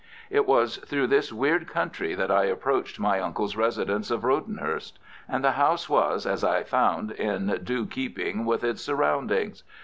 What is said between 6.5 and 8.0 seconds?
found, in due